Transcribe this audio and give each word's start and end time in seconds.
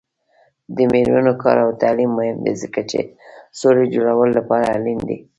د 0.75 0.77
میرمنو 0.91 1.33
کار 1.41 1.57
او 1.65 1.69
تعلیم 1.81 2.11
مهم 2.19 2.37
دی 2.45 2.53
ځکه 2.61 2.81
چې 2.89 2.99
سولې 3.59 3.85
جوړولو 3.93 4.31
لپاره 4.39 4.71
اړین 4.75 4.99
دی. 5.07 5.17